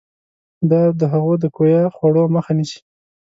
دا 0.69 0.81
د 0.99 1.01
هغو 1.13 1.33
د 1.43 1.45
کویه 1.55 1.81
خوړو 1.95 2.23
مخه 2.35 2.51
نیسي. 2.57 2.79